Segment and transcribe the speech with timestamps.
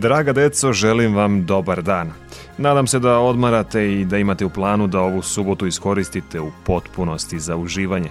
[0.00, 2.12] Draga deco, želim vam dobar dan.
[2.58, 7.38] Nadam se da odmarate i da imate u planu da ovu subotu iskoristite u potpunosti
[7.38, 8.10] za uživanje.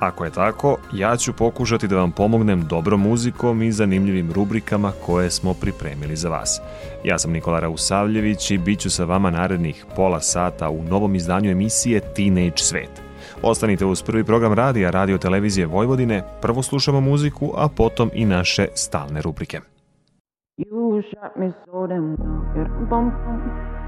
[0.00, 5.30] Ako je tako, ja ću pokušati da vam pomognem dobrom muzikom i zanimljivim rubrikama koje
[5.30, 6.60] smo pripremili za vas.
[7.04, 11.50] Ja sam Nikola Rausavljević i bit ću sa vama narednih pola sata u novom izdanju
[11.50, 13.02] emisije Teenage Svet.
[13.42, 18.66] Ostanite uz prvi program radija Radio Televizije Vojvodine, prvo slušamo muziku, a potom i naše
[18.74, 19.60] stalne rubrike.
[20.58, 23.38] You shot me so damn well, bum bum.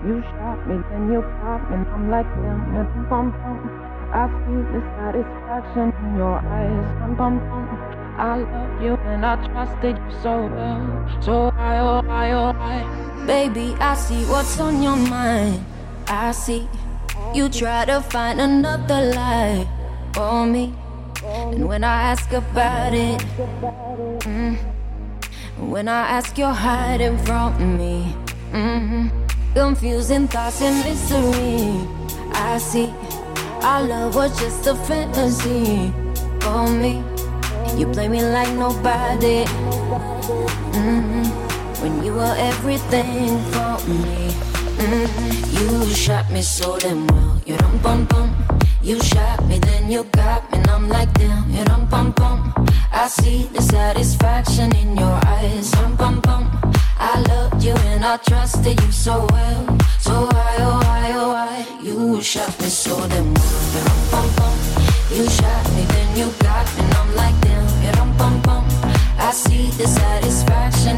[0.06, 3.58] You shot me, then you popped me, and I'm like damn, bum bum.
[4.14, 7.66] I see the satisfaction in your eyes, bum bum bum.
[8.16, 13.26] I love you and I trusted you so well, so I oh I oh I.
[13.26, 15.64] Baby, I see what's on your mind.
[16.06, 16.69] I see
[17.34, 19.66] you try to find another lie
[20.14, 20.72] for me,
[21.25, 23.19] and when I ask about it.
[24.22, 24.69] Mm,
[25.69, 28.15] when I ask, you're hiding from me.
[28.53, 29.09] Mm-hmm.
[29.54, 31.87] Confusing thoughts and mystery.
[32.32, 32.93] I see
[33.62, 35.93] our love was just a fantasy
[36.41, 37.03] for me.
[37.76, 39.44] You play me like nobody.
[40.75, 41.25] Mm-hmm.
[41.82, 44.31] When you were everything for me.
[44.81, 45.87] Mm-hmm.
[45.87, 47.42] You shot me so damn well.
[47.44, 48.50] You dum bum bum.
[48.82, 51.50] You shot me, then you got me, and I'm like damn.
[51.50, 52.54] You dum bum bum.
[52.91, 55.70] I see the satisfaction in your eyes.
[55.72, 56.72] Bum bum bum.
[56.98, 59.78] I loved you and I trusted you so well.
[59.98, 63.60] So why oh why oh why you shot me so damn well.
[63.74, 64.56] You dum.
[65.12, 67.84] You shot me, then you got me, and I'm like damn.
[67.84, 68.64] You dum bum bum.
[69.18, 70.97] I see the satisfaction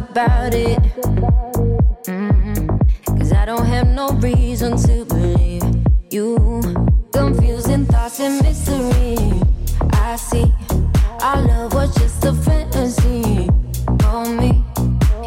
[0.00, 0.78] about it.
[2.08, 2.66] Mm-hmm.
[3.18, 5.62] Cause I don't have no reason to believe
[6.10, 6.36] you.
[7.12, 9.16] Confusing thoughts and mystery.
[9.92, 10.52] I see.
[11.20, 13.48] Our love was just a fantasy
[14.00, 14.64] for me.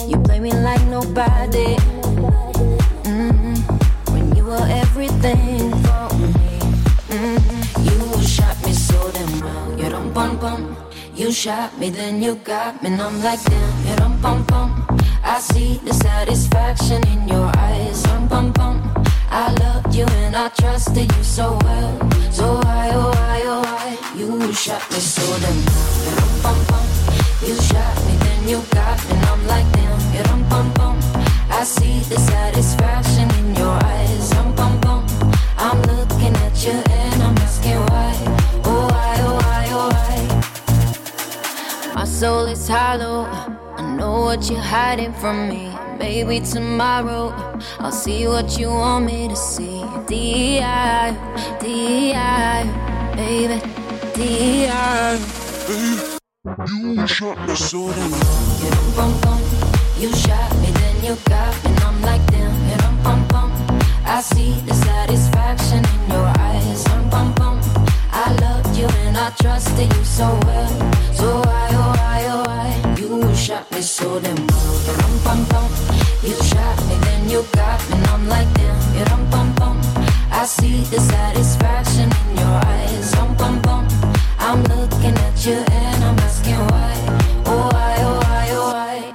[0.10, 1.78] You play me like nobody.
[3.06, 3.56] Mm-hmm.
[4.14, 6.34] When you were everything for me.
[7.14, 7.62] Mm-hmm.
[7.86, 9.80] You shot me so damn well.
[9.80, 10.76] You dum bum bum.
[11.16, 13.88] You shot me, then you got me, and I'm like damn.
[13.88, 14.13] You bum.
[15.34, 18.04] I see the satisfaction in your eyes.
[18.04, 18.78] Dum bum bum.
[19.32, 22.12] I loved you and I trusted you so well.
[22.30, 25.60] So why oh why oh why you shot me so damn
[26.06, 26.86] dum bum bum.
[27.42, 29.53] You shot me, then you got me, I'm like
[44.36, 45.70] what you're hiding from me.
[46.00, 47.30] Maybe tomorrow
[47.78, 49.84] I'll see what you want me to see.
[50.08, 51.12] D.I.
[51.62, 53.14] D.I.
[53.16, 53.62] Baby,
[54.16, 55.20] D.I.
[56.98, 58.10] You shot me so damn
[58.64, 59.42] You dum bum bum.
[60.00, 62.70] You shot me, then you got me, and I'm like damn.
[62.70, 63.52] You dum bum bum.
[64.04, 66.84] I see the satisfaction in your eyes.
[66.86, 67.62] Dum bum bum.
[68.12, 70.74] I loved you and I trusted you so well.
[71.14, 72.83] So why oh why oh why
[73.18, 75.70] you shot me so damn dum bum bum.
[76.24, 78.78] You shot me, then you got me, and I'm like damn.
[78.98, 79.78] You dum bum bum.
[80.32, 83.12] I see the satisfaction in your eyes.
[83.12, 83.88] Dum bum bum.
[84.40, 86.94] I'm looking at you and I'm asking why.
[87.46, 89.14] Oh why oh why oh why.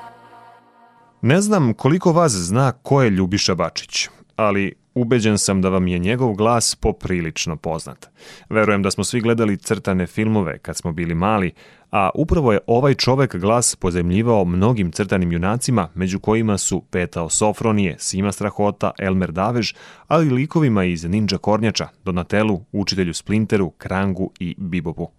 [1.23, 5.99] Ne znam koliko vas zna ko je Ljubiša Bačić, ali ubeđen sam da vam je
[5.99, 8.09] njegov glas poprilično poznat.
[8.51, 11.53] Verujem da smo svi gledali crtane filmove kad smo bili mali,
[11.91, 17.97] a upravo je ovaj čovek glas pozemljivao mnogim crtanim junacima, među kojima su Petao Sofronije,
[17.99, 19.73] Sima Strahota, Elmer Davež,
[20.07, 25.11] ali i likovima iz Ninja Kornjača, Donatelu, Učitelju Splinteru, Krangu i Bibobu.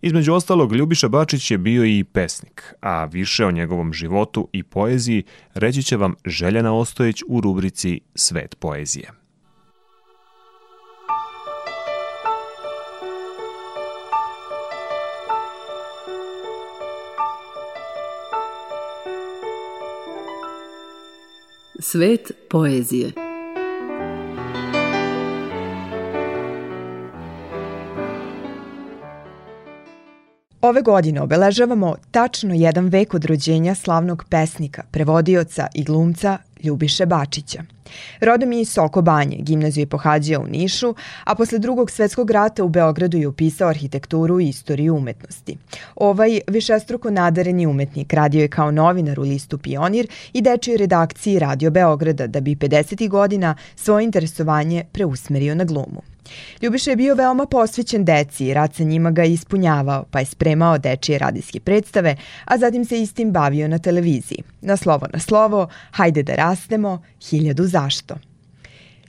[0.00, 5.22] Između ostalog, Ljubiša Bačić je bio i pesnik, a više o njegovom životu i poeziji
[5.54, 9.21] reći će vam Željana Ostojić u rubrici Svet poezije.
[21.82, 23.12] Svet poezije.
[30.62, 37.62] Ove godine obeležavamo tačno jedan vek od rođenja slavnog pesnika, prevodioca i glumca Ljubiše Bačića.
[38.20, 40.94] Rodom je iz Soko Banje, gimnaziju je pohađao u Nišu,
[41.24, 45.56] a posle drugog svetskog rata u Beogradu je upisao arhitekturu i istoriju umetnosti.
[45.96, 51.70] Ovaj višestruko nadareni umetnik radio je kao novinar u listu Pionir i dečoj redakciji Radio
[51.70, 53.08] Beograda da bi 50.
[53.08, 56.11] godina svoje interesovanje preusmerio na glumu.
[56.62, 60.78] Ljubiša je bio veoma posvećen deci i rad sa njima ga ispunjavao, pa je spremao
[60.78, 64.42] dečije radijske predstave, a zatim se istim bavio na televiziji.
[64.60, 68.31] Na slovo na slovo, hajde da rastemo, hiljadu zašto.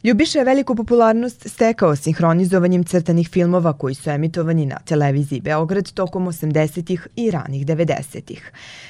[0.04, 6.26] Ljubiša je veliku popularnost stekao sinhronizovanjem crtanih filmova koji su emitovani na televiziji Beograd tokom
[6.28, 6.98] 80.
[7.16, 8.38] i ranih 90.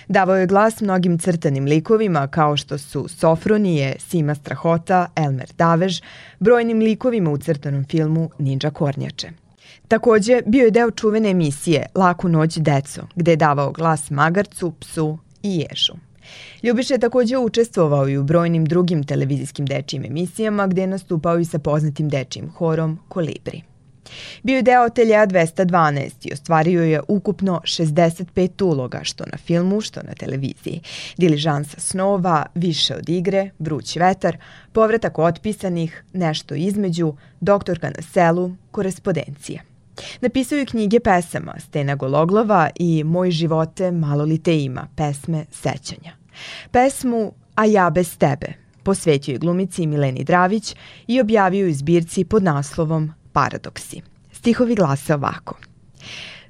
[0.07, 6.01] Davao je glas mnogim crtanim likovima kao što su Sofronije, Sima Strahota, Elmer Davež,
[6.39, 9.29] brojnim likovima u crtanom filmu Ninja Kornjače.
[9.87, 15.17] Takođe, bio je deo čuvene emisije Laku noć deco, gde je davao glas magarcu, psu
[15.43, 15.93] i ježu.
[16.63, 21.45] Ljubiša je takođe učestvovao i u brojnim drugim televizijskim dečijim emisijama gde je nastupao i
[21.45, 23.61] sa poznatim dečijim horom Kolibri.
[24.43, 30.01] Bio je deo Telja 212 i ostvario je ukupno 65 uloga, što na filmu, što
[30.03, 30.81] na televiziji.
[31.17, 34.37] Diližansa snova, više od igre, vruć vetar,
[34.71, 39.61] povratak otpisanih, nešto između, doktorka na selu, korespondencija.
[40.21, 46.22] Napisao je knjige pesama Stena Gologlava i Moj živote malo li te ima, pesme sećanja.
[46.71, 50.75] Pesmu A ja bez tebe posvetio je glumici Mileni Dravić
[51.07, 54.01] i objavio u zbirci pod naslovom Paradoksi.
[54.31, 55.57] Stihovi glase ovako.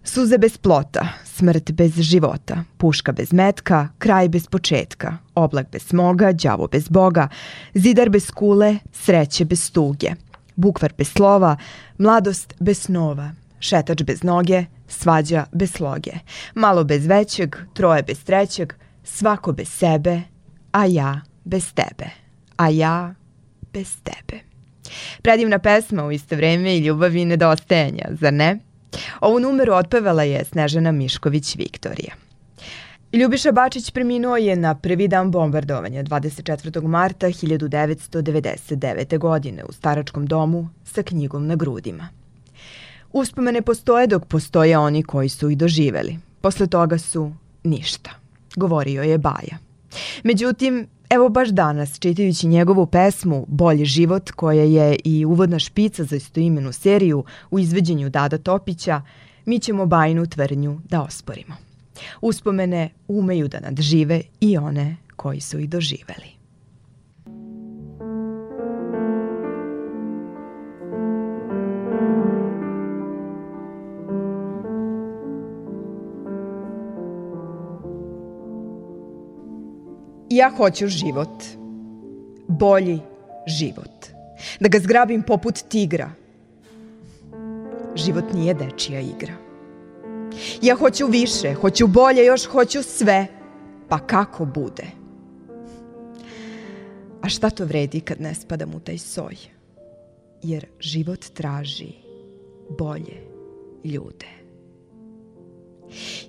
[0.04, 6.32] Suze bez plota, smrt bez života, puška bez metka, kraj bez početka, oblak bez smoga,
[6.32, 7.28] đavo bez boga,
[7.74, 10.12] zidar bez kule, sreće bez tuge,
[10.56, 11.58] bukvar bez slova,
[11.98, 16.12] mladost bez snova, šetač bez noge, svađa bez sloge,
[16.56, 18.74] malo bez većeg, troje bez trećeg,
[19.04, 20.22] svako bez sebe,
[20.72, 22.10] a ja bez tebe,
[22.56, 23.16] a ja
[23.74, 24.40] bez tebe.
[25.22, 28.60] Predivna pesma u isto vreme i ljubavi i nedostajanja, zar ne?
[29.22, 32.14] Ovu numeru otpevala je Snežana Mišković Viktorija.
[33.14, 36.88] Ljubiša Bačić preminuo je na prvi dan bombardovanja 24.
[36.88, 39.18] marta 1999.
[39.18, 42.10] godine u staračkom domu sa knjigom na grudima.
[43.12, 46.18] Uspomene postoje dok postoje oni koji su i doživeli.
[46.42, 47.34] Posle toga su
[47.64, 48.10] ništa,
[48.56, 49.58] govorio je Baja.
[50.24, 56.16] Međutim, evo baš danas, čitajući njegovu pesmu Bolji život, koja je i uvodna špica za
[56.16, 59.02] istoimenu seriju u izveđenju Dada Topića,
[59.46, 61.56] mi ćemo Bajnu tvrdnju da osporimo.
[62.22, 66.43] Uspomene umeju da nadžive i one koji su ih doživeli.
[80.34, 81.44] Ja hoću život.
[82.48, 83.00] Bolji
[83.48, 84.06] život.
[84.60, 86.10] Da ga zgrabim poput tigra.
[87.96, 89.34] Život nije dečija igra.
[90.62, 93.28] Ja hoću više, hoću bolje, još hoću sve.
[93.90, 94.86] Pa kako bude?
[97.22, 99.38] A šta to vredi kad ne spadam u taj soj?
[100.42, 101.94] Jer život traži
[102.78, 103.22] bolje
[103.84, 104.28] ljude.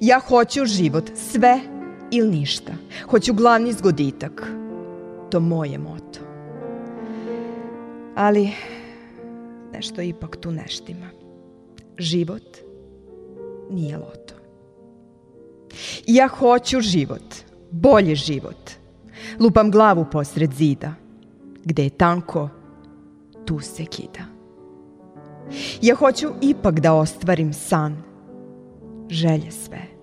[0.01, 1.61] Ja hoću život, sve
[2.11, 2.73] ili ništa.
[3.11, 4.53] Hoću glavni zgoditak.
[5.31, 6.21] To moje moto.
[8.15, 8.51] Ali
[9.73, 11.07] nešto ipak tu neštima.
[11.99, 12.57] Život
[13.71, 14.35] nije loto.
[16.07, 17.35] Ja hoću život,
[17.71, 18.71] bolji život.
[19.41, 20.95] Lupam glavu posred zida.
[21.65, 22.49] Gde je tanko,
[23.45, 24.25] tu se kida.
[25.83, 28.03] Ja hoću ipak da ostvarim san,
[29.09, 29.94] želje sve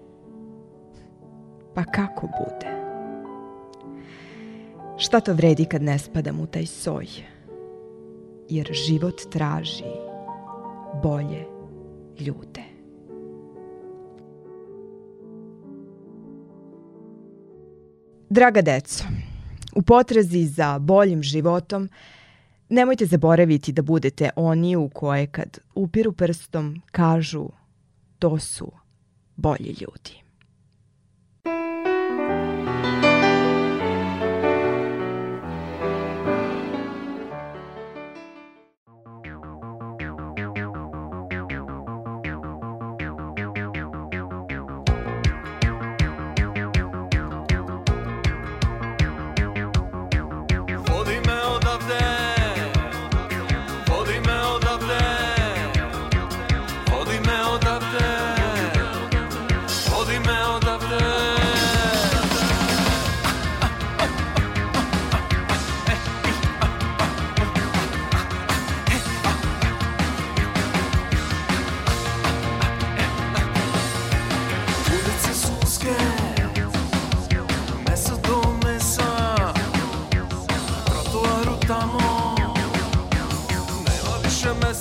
[1.76, 2.82] Pa kako bude?
[4.98, 7.08] Šta to vredi kad ne spadam u taj soj?
[8.50, 9.84] Jer život traži
[11.04, 11.46] bolje
[12.20, 12.62] ljude.
[18.30, 19.04] Draga deco,
[19.76, 21.90] u potrazi za boljim životom
[22.70, 27.50] nemojte zaboraviti da budete oni u koje kad upiru prstom kažu
[28.20, 28.72] to su
[29.36, 30.21] bolji ljudi.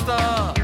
[0.07, 0.60] Više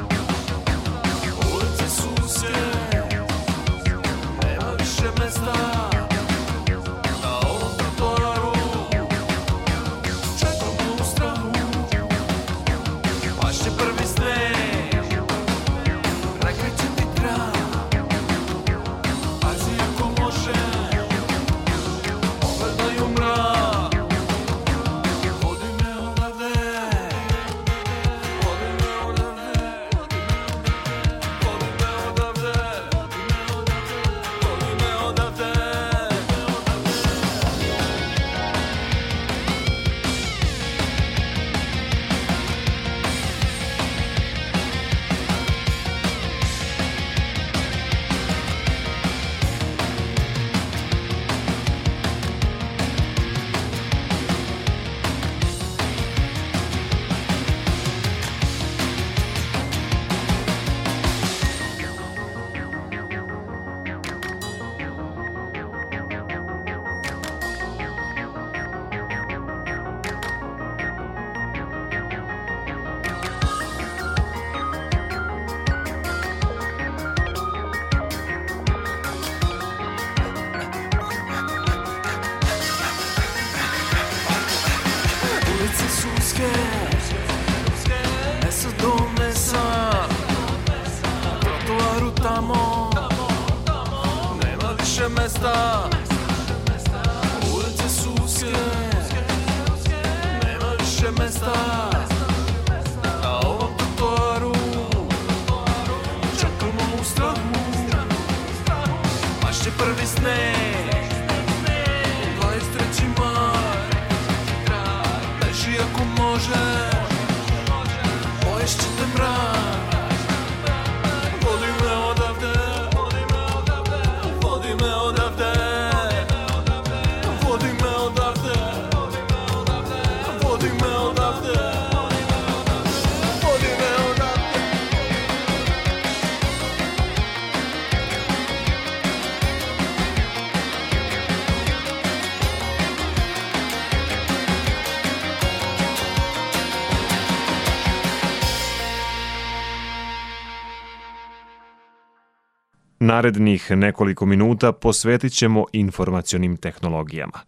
[153.16, 157.40] Narednih nekoliko minuta posvetit ćemo informacionim tehnologijama.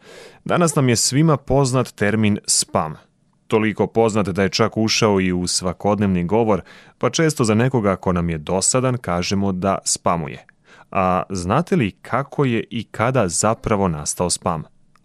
[0.45, 2.95] Danas nam je svima poznat termin spam.
[3.47, 6.61] Toliko poznat da je čak ušao i u svakodnevni govor,
[6.99, 10.47] pa često za nekoga ko nam je dosadan kažemo da spamuje.
[10.91, 14.63] A znate li kako je i kada zapravo nastao spam?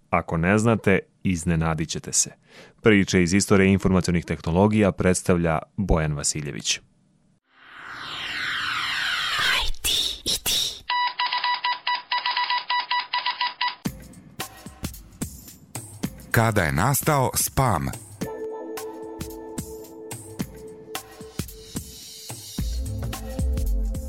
[0.09, 2.31] Ako ne znate, iznenadit ćete se.
[2.81, 6.79] Priče iz istorije informacionih tehnologija predstavlja Bojan Vasiljević.
[16.33, 17.87] Kada je nastao spam?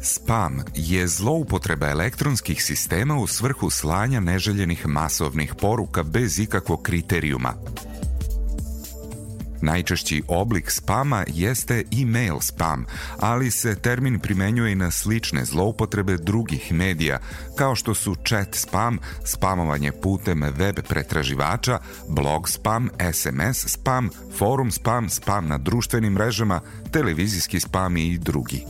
[0.03, 7.55] Spam je zloupotreba elektronskih sistema u svrhu slanja neželjenih masovnih poruka bez ikakvog kriterijuma.
[9.65, 12.87] Najčešći oblik spama jeste e-mail spam,
[13.19, 17.19] ali se termin primenjuje i na slične zloupotrebe drugih medija,
[17.57, 21.79] kao što su chat spam, spamovanje putem web pretraživača,
[22.09, 26.61] blog spam, SMS spam, forum spam, spam na društvenim mrežama,
[26.93, 28.65] televizijski spam i drugi.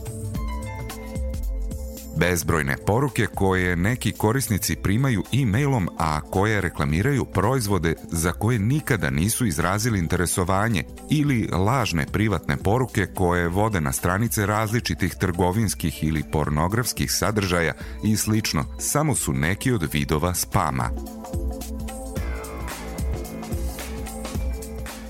[2.17, 9.45] Bezbrojne poruke koje neki korisnici primaju e-mailom, a koje reklamiraju proizvode za koje nikada nisu
[9.45, 17.73] izrazili interesovanje ili lažne privatne poruke koje vode na stranice različitih trgovinskih ili pornografskih sadržaja
[18.03, 20.89] i slično, samo su neki od vidova spama.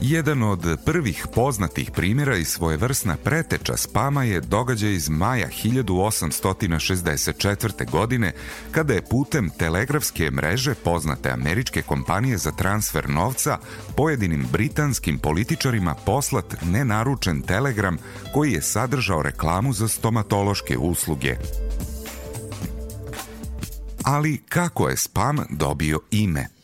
[0.07, 7.91] Jedan od prvih poznatih primjera i svojevrsna preteča spama je događaj iz maja 1864.
[7.91, 8.33] godine,
[8.71, 13.57] kada je putem telegrafske mreže poznate američke kompanije za transfer novca
[13.95, 17.97] pojedinim britanskim političarima poslat nenaručen telegram
[18.33, 21.35] koji je sadržao reklamu za stomatološke usluge.
[24.03, 26.54] Ali kako je spam dobio ime?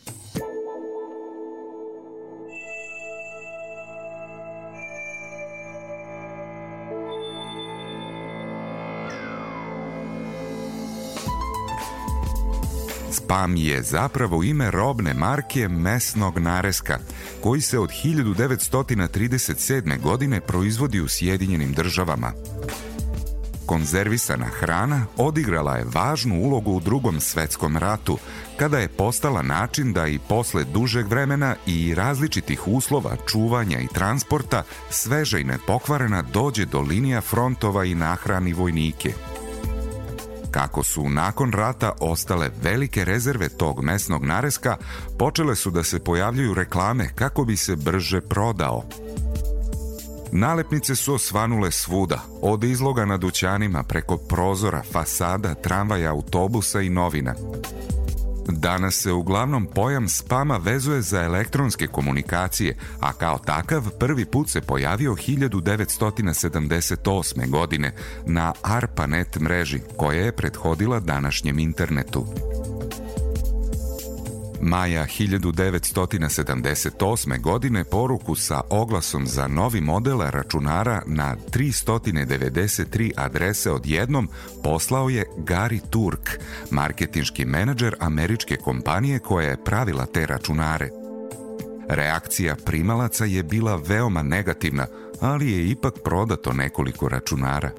[13.31, 16.99] Spam je zapravo ime robne marke mesnog nareska,
[17.43, 20.01] koji se od 1937.
[20.01, 22.31] godine proizvodi u Sjedinjenim državama.
[23.65, 28.17] Konzervisana hrana odigrala je važnu ulogu u drugom svetskom ratu,
[28.57, 34.63] kada je postala način da i posle dužeg vremena i različitih uslova čuvanja i transporta
[34.89, 39.13] sveža i nepokvarena dođe do linija frontova i nahrani vojnike.
[40.51, 44.77] Kako su nakon rata ostale velike rezerve tog mesnog nareska,
[45.19, 48.83] počele su da se pojavljuju reklame kako bi se brže prodao.
[50.31, 57.35] Nalepnice su osvanule svuda, od izloga na dućanima preko prozora, fasada, tramvaja, autobusa i novina.
[58.49, 64.61] Danas se uglavnom pojam spama vezuje za elektronske komunikacije, a kao takav prvi put se
[64.61, 67.49] pojavio 1978.
[67.49, 67.93] godine
[68.25, 72.25] na ARPANET mreži, koja je prethodila današnjem internetu.
[74.61, 77.41] Maja 1978.
[77.41, 84.29] godine poruku sa oglasom za novi model računara na 393 adrese odjednom
[84.63, 86.29] poslao je Gary Turk,
[86.71, 90.89] marketinški menadžer američke kompanije koja je pravila te računare.
[91.89, 94.87] Reakcija primalaca je bila veoma negativna,
[95.21, 97.71] ali je ipak prodato nekoliko računara.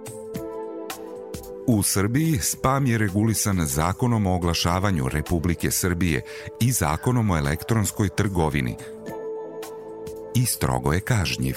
[1.66, 6.22] U Srbiji spam je regulisan zakonom o oglašavanju Republike Srbije
[6.61, 8.77] i zakonom o elektronskoj trgovini
[10.35, 11.57] i strogo je kažnjiv.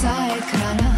[0.00, 0.89] Sa ekrana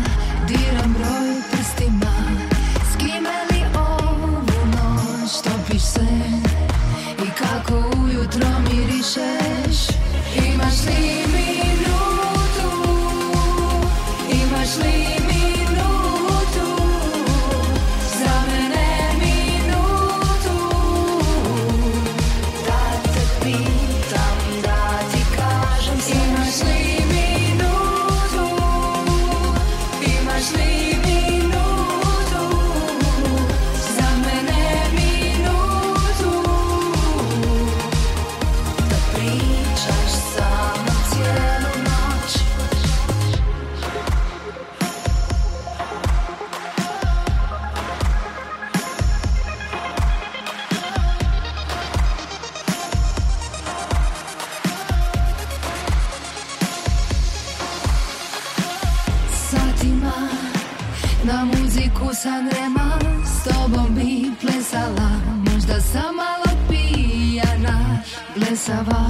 [61.24, 65.10] na muziku sam rema S tobom bi plesala.
[65.52, 68.02] Možda sam malo pijana
[68.36, 69.04] Blesava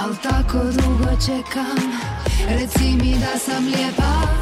[0.00, 1.78] Al tako dugo čekam
[2.48, 4.33] Reci mi da sam lijepa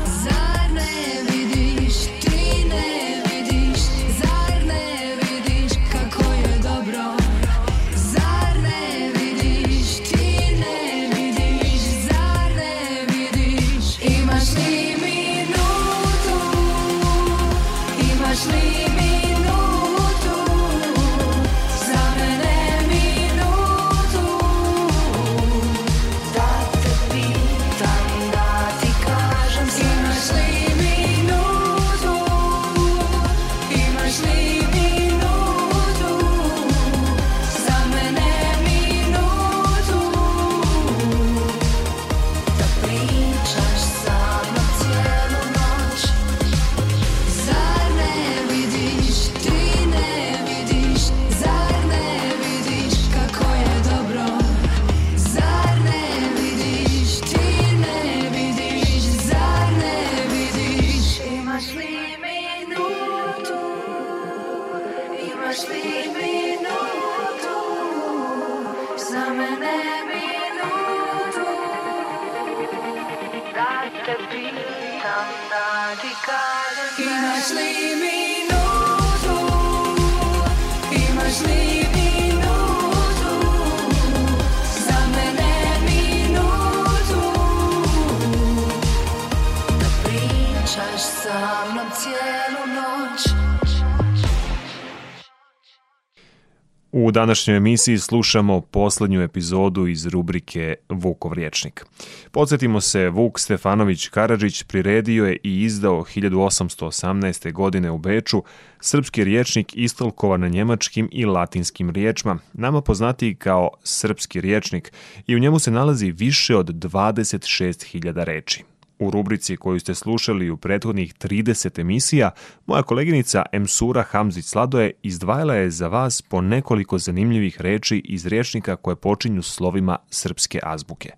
[97.13, 101.87] Današnjoj emisiji slušamo poslednju epizodu iz rubrike Vukov riječnik.
[102.31, 107.53] Podsjetimo se, Vuk Stefanović Karadžić priredio je i izdao 1818.
[107.53, 108.43] godine u Beču
[108.81, 114.93] srpski riječnik istolkovan na njemačkim i latinskim riječima, nama poznatiji kao srpski riječnik
[115.27, 118.72] i u njemu se nalazi više od 26.000 reči.
[119.03, 122.31] U rubrici koju ste slušali u prethodnih 30 emisija,
[122.67, 128.77] moja koleginica Emsura Hamzić Sladoje izdvajala je za vas po nekoliko zanimljivih reči iz rečnika
[128.77, 131.11] koje počinju slovima srpske azbuke.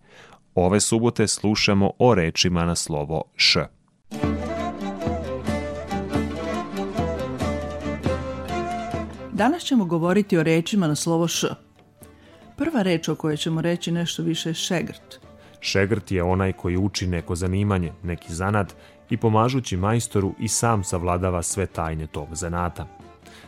[0.54, 3.66] Ove subote slušamo o rečima na slovo š.
[9.32, 11.48] Danas ćemo govoriti o rečima na slovo š.
[12.56, 15.23] Prva reč o kojoj ćemo reći nešto više je šegrt.
[15.64, 18.74] Šegrt je onaj koji uči neko zanimanje, neki zanat
[19.11, 22.87] i pomažući majstoru i sam savladava sve tajne tog zanata.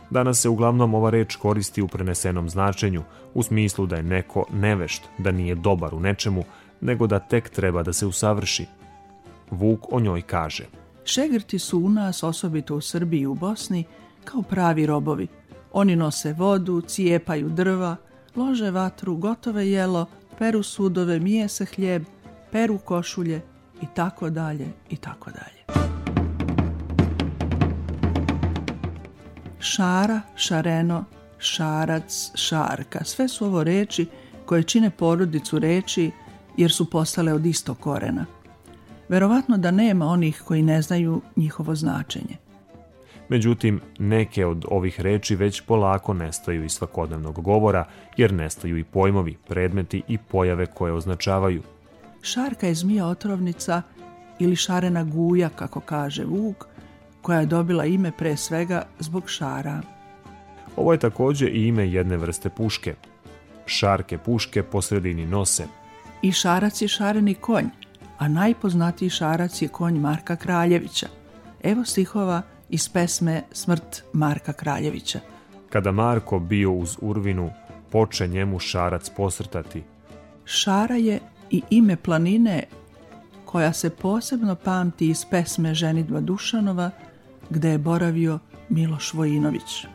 [0.09, 3.03] Danas se uglavnom ova reč koristi u prenesenom značenju,
[3.33, 6.43] u smislu da je neko nevešt, da nije dobar u nečemu,
[6.81, 8.65] nego da tek treba da se usavrši.
[9.51, 10.65] Vuk o njoj kaže
[11.05, 13.83] Šegrti su u nas, osobito u Srbiji i u Bosni,
[14.25, 15.27] kao pravi robovi.
[15.73, 17.95] Oni nose vodu, cijepaju drva,
[18.35, 20.05] lože vatru, gotove jelo,
[20.37, 22.03] peru sudove, mije se hljeb,
[22.51, 23.41] peru košulje
[23.81, 25.87] i tako dalje i tako dalje.
[29.59, 31.05] Šara, šareno,
[31.37, 34.05] šarac, šarka, sve su ovo reči
[34.45, 36.11] koje čine porodicu reči
[36.57, 38.25] jer su postale od istog korena.
[39.09, 42.46] Verovatno da nema onih koji ne znaju njihovo značenje.
[43.29, 47.85] Međutim, neke od ovih reči već polako nestaju iz svakodnevnog govora,
[48.17, 51.61] jer nestaju i pojmovi, predmeti i pojave koje označavaju.
[52.21, 53.81] Šarka je zmija otrovnica
[54.39, 56.65] ili šarena guja, kako kaže Vuk,
[57.21, 59.81] koja je dobila ime pre svega zbog šara.
[60.75, 62.95] Ovo je takođe i ime jedne vrste puške.
[63.65, 65.65] Šarke puške po sredini nose.
[66.21, 67.65] I šarac je šareni konj,
[68.17, 71.07] a najpoznatiji šarac je konj Marka Kraljevića.
[71.63, 75.19] Evo stihova iz pesme Smrt Marka Kraljevića.
[75.69, 77.49] Kada Marko bio uz Urvinu,
[77.91, 79.83] poče njemu šarac posrtati.
[80.45, 82.63] Šara je i ime planine
[83.45, 86.91] koja se posebno pamti iz pesme Ženidba Dušanova,
[87.49, 89.85] gde je boravio Miloš Vojinović.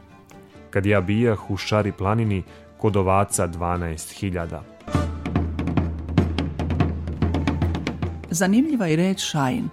[0.71, 2.43] Kad ja bijah u šari planini,
[2.79, 4.61] kod ovaca 12.000.
[8.31, 9.69] Zanimljiva je reč Šajin.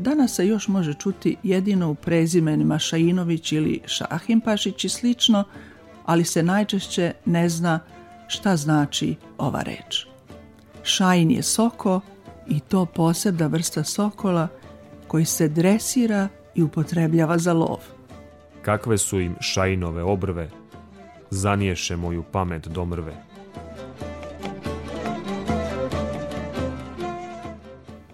[0.00, 5.44] Danas se još može čuti jedino u prezimenima Šajinović ili Šahimpašić i slično,
[6.06, 7.80] ali se najčešće ne zna
[8.28, 10.06] šta znači ova reč.
[10.82, 12.00] Šajin je soko
[12.48, 14.48] i to posebna vrsta sokola
[15.06, 17.78] koji se dresira i upotrebljava za lov.
[18.62, 20.50] Kakve su im šajinove obrve,
[21.30, 23.24] zaniješe moju pamet do mrve.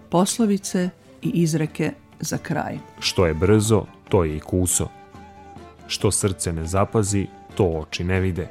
[0.09, 0.89] Poslovice
[1.21, 2.77] i izreke za kraj.
[2.99, 4.87] Što je brzo, to je i kuso.
[5.87, 8.47] Što srce ne zapazi, to oči ne vide.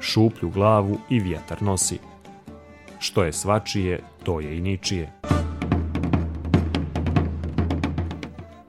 [0.00, 1.98] Šuplju glavu i vjetar nosi.
[2.98, 5.12] Što je svačije, to je i ničije.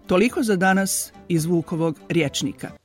[0.07, 2.80] Toliko za danas iz Vukovog riječnika.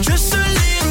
[0.00, 0.85] Just a little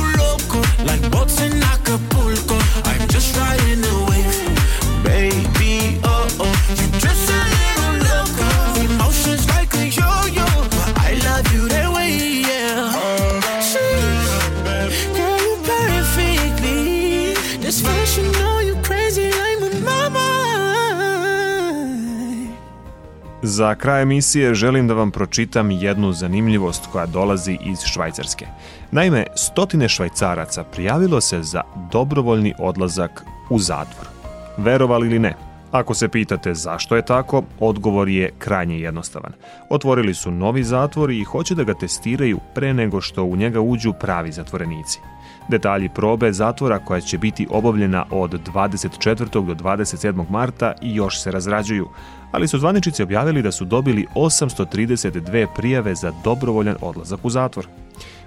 [23.65, 28.45] Za kraj emisije želim da vam pročitam jednu zanimljivost koja dolazi iz Švajcarske.
[28.91, 34.07] Naime, stotine švajcaraca prijavilo se za dobrovoljni odlazak u zatvor.
[34.57, 35.33] Verovali ili ne,
[35.71, 39.33] Ako se pitate zašto je tako, odgovor je krajnje jednostavan.
[39.69, 43.93] Otvorili su novi zatvor i hoće da ga testiraju pre nego što u njega uđu
[43.93, 44.99] pravi zatvorenici.
[45.49, 49.29] Detalji probe zatvora koja će biti obavljena od 24.
[49.29, 50.29] do 27.
[50.29, 51.89] marta još se razrađuju,
[52.35, 57.67] ali su zvaničici objavili da su dobili 832 prijave za dobrovoljan odlazak u zatvor.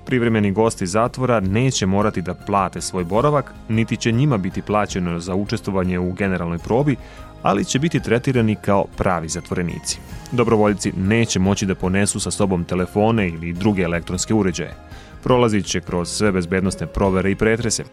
[0.04, 5.34] Privremeni gosti zatvora neće morati da plate svoj boravak, niti će njima biti plaćeno za
[5.34, 6.96] učestvovanje u generalnoj probi,
[7.42, 9.98] ali će biti tretirani kao pravi zatvorenici.
[10.32, 14.74] Dobrovoljci neće moći da ponesu sa sobom telefone ili druge elektronske uređaje.
[15.22, 17.84] Prolazit će kroz sve bezbednostne provere i pretrese.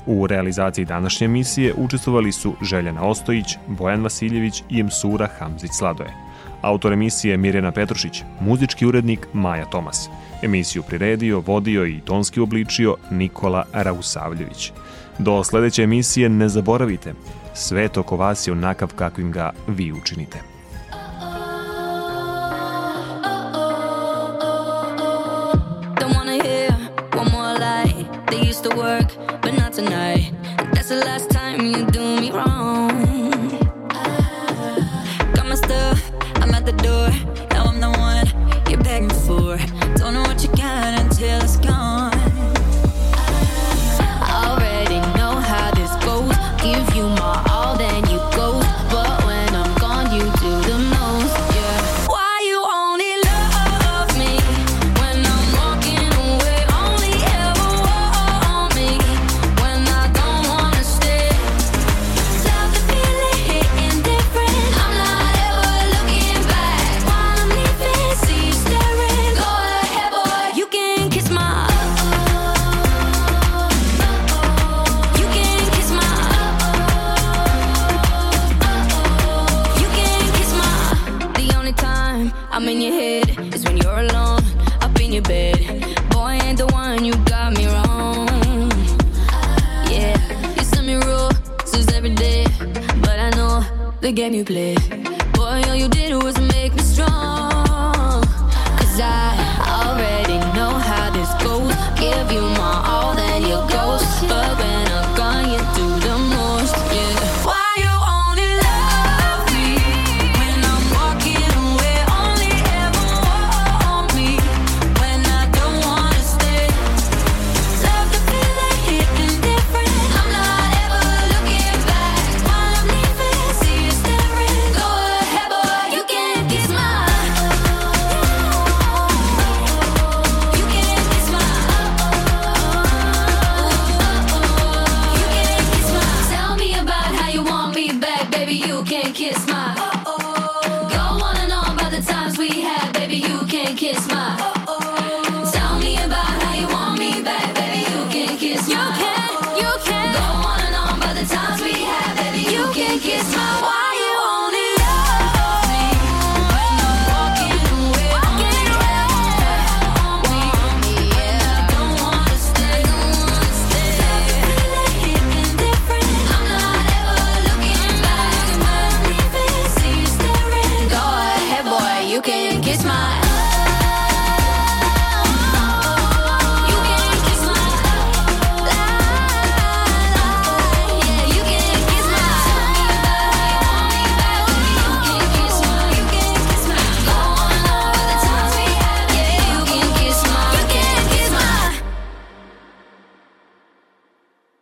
[0.06, 6.14] U realizaciji današnje emisije učestvovali su Željana Ostojić, Bojan Vasiljević i Msura Hamzić Sladoje.
[6.64, 10.10] Autor emisije Mirjana Petrušić, muzički urednik Maja Tomas.
[10.42, 14.72] Emisiju priredio, vodio i tonski obličio Nikola Rausavljević.
[15.20, 17.14] Do sledeće emisije ne zaboravite,
[17.54, 20.53] svet oko vas je onakav kakvim ga vi učinite.